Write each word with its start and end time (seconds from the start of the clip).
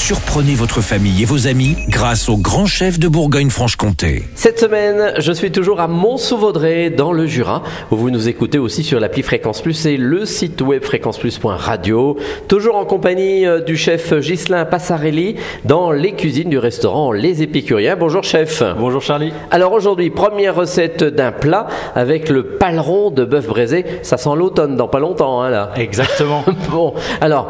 Surprenez 0.00 0.54
votre 0.54 0.80
famille 0.80 1.22
et 1.22 1.24
vos 1.26 1.46
amis 1.46 1.76
grâce 1.88 2.30
au 2.30 2.38
grand 2.38 2.64
chef 2.64 2.98
de 2.98 3.06
Bourgogne-Franche-Comté. 3.06 4.24
Cette 4.34 4.58
semaine, 4.58 5.12
je 5.18 5.30
suis 5.30 5.52
toujours 5.52 5.78
à 5.78 5.88
Mont-Sauvaudrey 5.88 6.88
dans 6.88 7.12
le 7.12 7.26
Jura, 7.26 7.62
où 7.92 7.96
vous 7.96 8.10
nous 8.10 8.26
écoutez 8.26 8.58
aussi 8.58 8.82
sur 8.82 8.98
l'appli 8.98 9.22
Fréquence 9.22 9.60
Plus 9.60 9.86
et 9.86 9.98
le 9.98 10.24
site 10.24 10.62
web 10.62 10.82
fréquenceplus.radio. 10.82 12.16
Toujours 12.48 12.76
en 12.76 12.86
compagnie 12.86 13.46
euh, 13.46 13.60
du 13.60 13.76
chef 13.76 14.14
Ghislain 14.14 14.64
Passarelli 14.64 15.36
dans 15.64 15.92
les 15.92 16.12
cuisines 16.14 16.48
du 16.48 16.58
restaurant 16.58 17.12
Les 17.12 17.42
Épicuriens. 17.42 17.94
Bonjour 17.94 18.24
chef. 18.24 18.64
Bonjour 18.78 19.02
Charlie. 19.02 19.34
Alors 19.50 19.72
aujourd'hui, 19.72 20.08
première 20.08 20.56
recette 20.56 21.04
d'un 21.04 21.30
plat 21.30 21.68
avec 21.94 22.30
le 22.30 22.56
paleron 22.56 23.10
de 23.10 23.24
bœuf 23.26 23.46
braisé. 23.46 23.84
Ça 24.02 24.16
sent 24.16 24.34
l'automne 24.34 24.76
dans 24.76 24.88
pas 24.88 24.98
longtemps, 24.98 25.42
hein, 25.42 25.50
là. 25.50 25.72
Exactement. 25.76 26.42
Bon, 26.70 26.94
alors, 27.20 27.48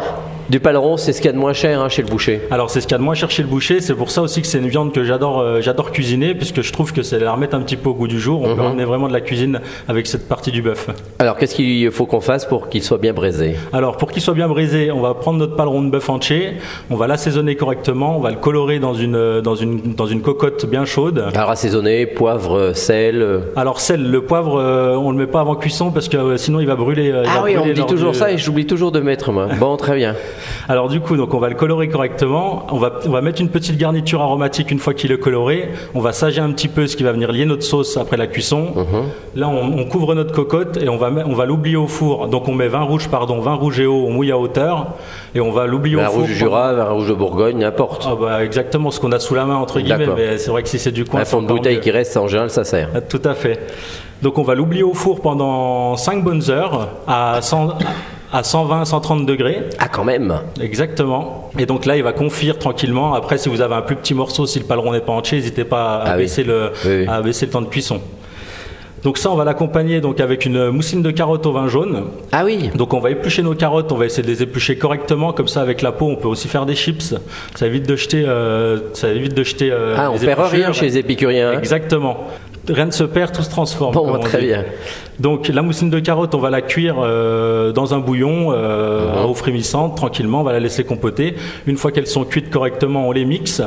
du 0.50 0.58
paleron, 0.60 0.96
c'est 0.96 1.12
ce 1.12 1.18
qu'il 1.20 1.26
y 1.26 1.28
a 1.28 1.32
de 1.32 1.38
moins 1.38 1.52
cher 1.52 1.80
hein, 1.80 1.88
chez 1.88 2.02
le 2.02 2.08
boucher. 2.08 2.40
Alors 2.50 2.70
c'est 2.70 2.80
ce 2.80 2.86
qu'il 2.86 2.92
y 2.92 2.96
a 2.96 2.98
de 2.98 3.02
moins 3.04 3.14
cher 3.14 3.30
chez 3.30 3.42
le 3.42 3.48
boucher, 3.48 3.80
c'est 3.80 3.94
pour 3.94 4.10
ça 4.10 4.20
aussi 4.20 4.40
que 4.42 4.48
c'est 4.48 4.58
une 4.58 4.68
viande 4.68 4.92
que 4.92 5.04
j'adore 5.04 5.38
euh, 5.40 5.60
j'adore 5.60 5.92
cuisiner 5.92 6.34
puisque 6.34 6.60
je 6.62 6.72
trouve 6.72 6.92
que 6.92 7.02
c'est 7.02 7.20
la 7.20 7.32
remettre 7.32 7.54
un 7.56 7.60
petit 7.60 7.76
peu 7.76 7.88
au 7.90 7.94
goût 7.94 8.08
du 8.08 8.18
jour, 8.18 8.40
on 8.42 8.48
peut 8.48 8.54
Mhm. 8.54 8.60
ramener 8.66 8.84
vraiment 8.84 9.06
de 9.06 9.12
la 9.12 9.20
cuisine 9.20 9.60
avec 9.88 10.08
cette 10.08 10.28
partie 10.28 10.50
du 10.50 10.60
bœuf. 10.60 10.88
Alors, 11.20 11.36
qu'est-ce 11.36 11.54
qu'il 11.54 11.90
faut 11.92 12.04
qu'on 12.06 12.20
fasse 12.20 12.44
pour 12.46 12.68
qu'il 12.68 12.82
soit 12.82 12.98
bien 12.98 13.12
braisé? 13.12 13.54
Alors 13.72 13.96
pour 13.96 14.10
qu'il 14.10 14.20
soit 14.22 14.34
bien 14.34 14.48
brisé, 14.48 14.90
on 14.90 15.00
va 15.00 15.14
prendre 15.14 15.38
notre 15.38 15.54
paleron 15.54 15.82
de 15.82 15.90
bœuf 15.90 16.10
entier, 16.10 16.54
on 16.90 16.96
va 16.96 17.06
l'assaisonner 17.06 17.54
correctement, 17.54 18.16
on 18.16 18.20
va 18.20 18.30
le 18.30 18.36
colorer 18.36 18.80
dans 18.80 18.94
une 18.94 19.14
euh, 19.16 19.40
dans 19.40 19.54
une 19.54 19.94
dans 19.94 20.06
une 20.06 20.20
cocotte 20.20 20.66
bien 20.66 20.84
chaude. 20.84 21.26
Alors, 21.34 21.50
assaisonné, 21.50 22.06
poivre, 22.06 22.72
sel. 22.74 23.22
euh. 23.22 23.38
Alors 23.54 23.78
sel, 23.80 24.10
le 24.10 24.22
poivre, 24.22 24.58
euh, 24.58 24.96
on 24.96 25.12
le 25.12 25.16
met 25.16 25.26
pas 25.28 25.40
avant 25.42 25.54
cuisson 25.54 25.92
parce 25.92 26.08
que 26.08 26.16
euh, 26.16 26.36
sinon 26.36 26.58
il 26.58 26.66
va 26.66 26.74
brûler. 26.74 27.12
Ah 27.14 27.36
va 27.38 27.42
oui, 27.44 27.56
on 27.56 27.64
me 27.66 27.72
dit 27.72 27.86
toujours 27.86 28.12
du- 28.12 28.18
ça 28.18 28.32
et 28.32 28.36
j'oublie 28.38 28.66
toujours 28.66 28.90
de 28.90 28.98
mettre, 29.00 29.30
moi. 29.30 29.46
Bon, 29.60 29.76
très 29.76 29.94
bien. 29.94 30.16
Alors 30.68 30.88
du 30.88 31.00
coup, 31.00 31.16
donc 31.16 31.34
on 31.34 31.38
va 31.38 31.48
le 31.48 31.54
colorer 31.54 31.88
correctement. 31.88 32.66
On 32.70 32.78
va, 32.78 32.92
on 33.06 33.10
va 33.10 33.20
mettre 33.20 33.40
une 33.40 33.48
petite 33.48 33.76
garniture 33.76 34.20
aromatique 34.22 34.70
une 34.70 34.78
fois 34.78 34.94
qu'il 34.94 35.12
est 35.12 35.18
coloré. 35.18 35.70
On 35.94 36.00
va 36.00 36.12
sager 36.12 36.40
un 36.40 36.50
petit 36.52 36.68
peu 36.68 36.86
ce 36.86 36.96
qui 36.96 37.02
va 37.02 37.12
venir 37.12 37.32
lier 37.32 37.44
notre 37.46 37.62
sauce 37.64 37.96
après 37.96 38.16
la 38.16 38.26
cuisson. 38.26 38.68
Là, 39.34 39.48
on, 39.48 39.78
on 39.78 39.84
couvre 39.84 40.14
notre 40.14 40.32
cocotte 40.32 40.76
et 40.76 40.88
on 40.88 40.96
va, 40.96 41.10
on 41.26 41.34
va 41.34 41.44
l'oublier 41.46 41.76
au 41.76 41.86
four. 41.86 42.28
Donc 42.28 42.48
on 42.48 42.52
met 42.54 42.68
vin 42.68 42.82
rouge, 42.82 43.08
pardon, 43.08 43.40
vin 43.40 43.54
rouge 43.54 43.80
et 43.80 43.86
eau, 43.86 44.04
on 44.06 44.10
mouille 44.12 44.32
à 44.32 44.38
hauteur 44.38 44.94
et 45.34 45.40
on 45.40 45.50
va 45.50 45.66
l'oublier 45.66 45.96
au 45.96 46.00
Vin 46.00 46.06
four. 46.06 46.14
rouge 46.20 46.28
du 46.28 46.34
Jura, 46.34 46.72
vin 46.74 46.84
rouge 46.90 47.08
de 47.08 47.14
Bourgogne, 47.14 47.58
n'importe. 47.58 48.06
Ah 48.10 48.16
bah, 48.20 48.44
exactement 48.44 48.90
ce 48.90 49.00
qu'on 49.00 49.12
a 49.12 49.18
sous 49.18 49.34
la 49.34 49.44
main 49.44 49.56
entre 49.56 49.80
guillemets. 49.80 50.06
Mais 50.16 50.38
c'est 50.38 50.50
vrai 50.50 50.62
que 50.62 50.68
si 50.68 50.78
c'est 50.78 50.92
du 50.92 51.04
coin, 51.04 51.20
Un 51.20 51.24
fond 51.24 51.42
de 51.42 51.46
bouteille 51.46 51.76
mieux. 51.76 51.80
qui 51.82 51.90
reste, 51.90 52.16
en 52.16 52.26
général, 52.28 52.50
ça 52.50 52.64
sert. 52.64 52.88
Ah, 52.94 53.00
Tout 53.00 53.22
à 53.24 53.34
fait. 53.34 53.58
Donc 54.22 54.36
on 54.36 54.42
va 54.42 54.54
l'oublier 54.54 54.82
au 54.82 54.92
four 54.92 55.20
pendant 55.22 55.96
5 55.96 56.22
bonnes 56.22 56.42
heures 56.50 56.88
à 57.06 57.38
100 57.40 57.78
à 58.32 58.42
120, 58.44 58.84
130 58.84 59.26
degrés. 59.26 59.60
Ah, 59.78 59.88
quand 59.88 60.04
même 60.04 60.34
Exactement. 60.60 61.50
Et 61.58 61.66
donc 61.66 61.84
là, 61.86 61.96
il 61.96 62.02
va 62.02 62.12
confire 62.12 62.58
tranquillement. 62.58 63.14
Après, 63.14 63.38
si 63.38 63.48
vous 63.48 63.60
avez 63.60 63.74
un 63.74 63.82
plus 63.82 63.96
petit 63.96 64.14
morceau, 64.14 64.46
si 64.46 64.58
le 64.58 64.64
paleron 64.64 64.92
n'est 64.92 65.00
pas 65.00 65.12
entier, 65.12 65.38
n'hésitez 65.38 65.64
pas 65.64 65.96
à, 65.96 66.02
Ah 66.04 66.12
oui. 66.16 66.22
baisser 66.22 66.44
le, 66.44 66.70
Oui, 66.84 66.90
oui. 67.00 67.06
à 67.08 67.20
baisser 67.22 67.46
le 67.46 67.52
temps 67.52 67.60
de 67.62 67.66
cuisson. 67.68 68.00
Donc 69.02 69.16
ça, 69.16 69.30
on 69.30 69.34
va 69.34 69.44
l'accompagner 69.44 70.02
donc 70.02 70.20
avec 70.20 70.44
une 70.44 70.68
moussine 70.68 71.00
de 71.00 71.10
carottes 71.10 71.46
au 71.46 71.52
vin 71.52 71.68
jaune. 71.68 72.04
Ah 72.32 72.44
oui 72.44 72.68
Donc 72.74 72.92
on 72.92 73.00
va 73.00 73.10
éplucher 73.10 73.42
nos 73.42 73.54
carottes, 73.54 73.90
on 73.92 73.96
va 73.96 74.04
essayer 74.04 74.22
de 74.22 74.28
les 74.28 74.42
éplucher 74.42 74.76
correctement, 74.76 75.32
comme 75.32 75.48
ça 75.48 75.62
avec 75.62 75.80
la 75.80 75.90
peau, 75.90 76.04
on 76.06 76.16
peut 76.16 76.28
aussi 76.28 76.48
faire 76.48 76.66
des 76.66 76.74
chips. 76.74 77.14
Ça 77.54 77.66
évite 77.66 77.88
de 77.88 77.96
jeter, 77.96 78.24
euh, 78.26 78.78
ça 78.92 79.08
évite 79.08 79.32
de 79.32 79.42
jeter. 79.42 79.70
euh, 79.72 79.94
Ah, 79.96 80.10
on 80.10 80.18
perd 80.18 80.40
rien 80.50 80.72
chez 80.74 80.84
les 80.84 80.98
épicuriens. 80.98 81.52
hein 81.52 81.58
Exactement. 81.58 82.26
Rien 82.70 82.86
ne 82.86 82.90
se 82.90 83.04
perd, 83.04 83.32
tout 83.32 83.42
se 83.42 83.50
transforme. 83.50 83.94
Bon, 83.94 84.06
on 84.14 84.18
très 84.18 84.40
bien. 84.40 84.64
Donc 85.18 85.48
la 85.48 85.60
moussine 85.60 85.90
de 85.90 85.98
carotte, 85.98 86.34
on 86.34 86.38
va 86.38 86.48
la 86.48 86.62
cuire 86.62 86.96
euh, 87.02 87.72
dans 87.72 87.92
un 87.92 87.98
bouillon 87.98 88.52
euh, 88.52 89.22
à 89.22 89.26
eau 89.26 89.34
frémissante, 89.34 89.94
tranquillement, 89.96 90.40
on 90.40 90.44
va 90.44 90.52
la 90.52 90.60
laisser 90.60 90.82
compoter. 90.84 91.34
Une 91.66 91.76
fois 91.76 91.92
qu'elles 91.92 92.06
sont 92.06 92.24
cuites 92.24 92.48
correctement, 92.48 93.06
on 93.06 93.12
les 93.12 93.26
mixe 93.26 93.60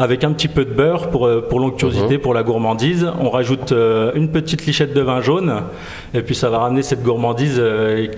avec 0.00 0.24
un 0.24 0.32
petit 0.32 0.48
peu 0.48 0.64
de 0.64 0.72
beurre 0.72 1.10
pour, 1.10 1.26
euh, 1.28 1.46
pour 1.48 1.60
l'onctuosité, 1.60 2.14
Mhm. 2.14 2.20
pour 2.20 2.34
la 2.34 2.42
gourmandise. 2.42 3.06
On 3.20 3.30
rajoute 3.30 3.70
euh, 3.70 4.10
une 4.16 4.30
petite 4.30 4.66
lichette 4.66 4.94
de 4.94 5.00
vin 5.00 5.20
jaune 5.20 5.54
et 6.12 6.22
puis 6.22 6.34
ça 6.34 6.50
va 6.50 6.58
ramener 6.58 6.82
cette 6.82 7.02
gourmandise 7.04 7.62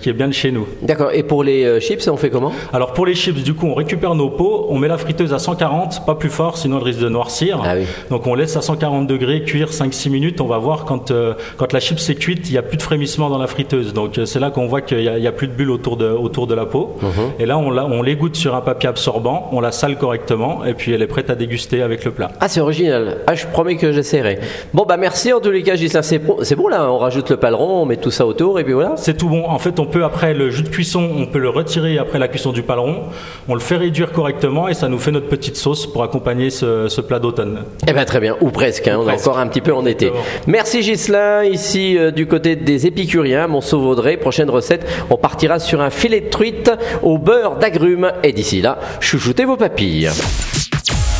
qui 0.00 0.08
est 0.08 0.12
bien 0.14 0.28
de 0.28 0.32
chez 0.32 0.50
nous. 0.50 0.66
D'accord. 0.82 1.10
Et 1.12 1.22
pour 1.24 1.44
les 1.44 1.80
chips, 1.80 2.08
on 2.08 2.16
fait 2.16 2.30
comment? 2.30 2.52
Alors 2.72 2.92
pour 2.94 3.04
les 3.04 3.14
chips, 3.14 3.42
du 3.42 3.52
coup, 3.54 3.66
on 3.66 3.74
récupère 3.74 4.14
nos 4.14 4.30
pots, 4.30 4.66
on 4.70 4.78
met 4.78 4.88
la 4.88 4.96
friteuse 4.98 5.34
à 5.34 5.38
140, 5.38 6.06
pas 6.06 6.14
plus 6.14 6.30
fort, 6.30 6.56
sinon 6.56 6.78
elle 6.78 6.84
risque 6.84 7.00
de 7.00 7.08
noircir. 7.10 7.60
Ah 7.64 7.74
oui. 7.76 7.84
Donc 8.10 8.26
on 8.26 8.34
laisse 8.34 8.56
à 8.56 8.62
140 8.62 9.06
degrés 9.06 9.42
cuire 9.42 9.72
5-6 9.72 10.08
minutes. 10.10 10.27
On 10.40 10.46
va 10.46 10.58
voir 10.58 10.84
quand, 10.84 11.10
euh, 11.10 11.34
quand 11.56 11.72
la 11.72 11.80
chips 11.80 12.08
est 12.08 12.14
cuite, 12.14 12.48
il 12.48 12.52
n'y 12.52 12.58
a 12.58 12.62
plus 12.62 12.76
de 12.76 12.82
frémissement 12.82 13.28
dans 13.30 13.38
la 13.38 13.46
friteuse. 13.46 13.92
Donc 13.92 14.18
euh, 14.18 14.26
c'est 14.26 14.40
là 14.40 14.50
qu'on 14.50 14.66
voit 14.66 14.80
qu'il 14.80 14.98
n'y 14.98 15.08
a, 15.08 15.18
il 15.18 15.24
y 15.24 15.26
a 15.26 15.32
plus 15.32 15.48
de 15.48 15.52
bulles 15.52 15.70
autour 15.70 15.96
de, 15.96 16.06
autour 16.06 16.46
de 16.46 16.54
la 16.54 16.66
peau. 16.66 16.96
Mhm. 17.02 17.08
Et 17.38 17.46
là, 17.46 17.58
on, 17.58 18.02
l'égoutte 18.02 18.36
sur 18.36 18.54
un 18.54 18.60
papier 18.60 18.88
absorbant, 18.88 19.48
on 19.52 19.60
la 19.60 19.72
sale 19.72 19.96
correctement 19.96 20.64
et 20.64 20.74
puis 20.74 20.92
elle 20.92 21.02
est 21.02 21.06
prête 21.06 21.30
à 21.30 21.34
déguster 21.34 21.82
avec 21.82 22.04
le 22.04 22.12
plat. 22.12 22.30
Ah, 22.40 22.48
c'est 22.48 22.60
original. 22.60 23.18
Ah, 23.26 23.34
je 23.34 23.46
promets 23.46 23.76
que 23.76 23.92
j'essaierai. 23.92 24.38
Bon, 24.72 24.84
bah 24.88 24.96
merci 24.96 25.32
en 25.32 25.40
tous 25.40 25.50
les 25.50 25.62
cas, 25.62 25.74
Gislain. 25.74 26.02
C'est 26.02 26.18
bon, 26.18 26.68
là, 26.68 26.90
on 26.90 26.98
rajoute 26.98 27.30
le 27.30 27.36
paleron, 27.36 27.82
on 27.82 27.86
met 27.86 27.96
tout 27.96 28.10
ça 28.10 28.26
autour 28.26 28.60
et 28.60 28.64
puis 28.64 28.72
voilà. 28.72 28.92
C'est 28.96 29.16
tout 29.16 29.28
bon. 29.28 29.46
En 29.46 29.58
fait, 29.58 29.80
on 29.80 29.86
peut 29.86 30.04
après 30.04 30.34
le 30.34 30.50
jus 30.50 30.62
de 30.62 30.68
cuisson, 30.68 31.08
on 31.18 31.26
peut 31.26 31.38
le 31.38 31.48
retirer 31.48 31.98
après 31.98 32.18
la 32.18 32.28
cuisson 32.28 32.52
du 32.52 32.62
paleron. 32.62 33.02
On 33.48 33.54
le 33.54 33.60
fait 33.60 33.76
réduire 33.76 34.12
correctement 34.12 34.68
et 34.68 34.74
ça 34.74 34.88
nous 34.88 34.98
fait 34.98 35.10
notre 35.10 35.28
petite 35.28 35.56
sauce 35.56 35.86
pour 35.86 36.02
accompagner 36.02 36.50
ce, 36.50 36.88
ce 36.88 37.00
plat 37.00 37.18
d'automne. 37.18 37.64
Eh 37.86 37.92
ben 37.92 38.04
très 38.04 38.20
bien, 38.20 38.36
ou 38.40 38.50
presque, 38.50 38.88
hein, 38.88 38.98
on 39.00 39.08
est 39.08 39.20
encore 39.20 39.38
un 39.38 39.46
petit 39.46 39.60
peu 39.60 39.72
en 39.72 39.86
été. 39.86 40.07
Exactement. 40.08 40.42
Merci 40.46 40.82
Gislain, 40.82 41.44
ici 41.44 41.96
euh, 41.96 42.10
du 42.10 42.26
côté 42.26 42.56
des 42.56 42.86
épicuriens, 42.86 43.46
Mont-Sauvaudrey. 43.46 44.16
Prochaine 44.16 44.50
recette, 44.50 44.86
on 45.10 45.16
partira 45.16 45.58
sur 45.58 45.80
un 45.80 45.90
filet 45.90 46.20
de 46.20 46.28
truite 46.28 46.70
au 47.02 47.18
beurre 47.18 47.56
d'agrumes. 47.56 48.12
Et 48.22 48.32
d'ici 48.32 48.60
là, 48.60 48.78
chouchoutez 49.00 49.44
vos 49.44 49.56
papilles. 49.56 50.10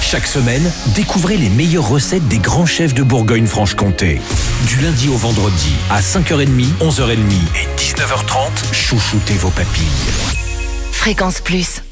Chaque 0.00 0.26
semaine, 0.26 0.62
découvrez 0.94 1.36
les 1.36 1.50
meilleures 1.50 1.88
recettes 1.88 2.26
des 2.28 2.38
grands 2.38 2.64
chefs 2.64 2.94
de 2.94 3.02
Bourgogne-Franche-Comté. 3.02 4.20
Du 4.66 4.80
lundi 4.80 5.08
au 5.10 5.16
vendredi, 5.16 5.72
à 5.90 6.00
5h30, 6.00 6.64
11h30 6.80 7.12
et 7.12 7.78
19h30, 7.78 8.72
chouchoutez 8.72 9.34
vos 9.34 9.50
papilles. 9.50 9.84
Fréquence 10.92 11.42
Plus. 11.42 11.82